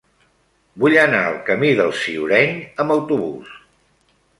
Vull 0.83 0.95
anar 1.01 1.21
al 1.27 1.37
camí 1.51 1.71
del 1.83 1.95
Ciureny 2.01 2.59
amb 2.85 2.99
autobús. 3.01 3.59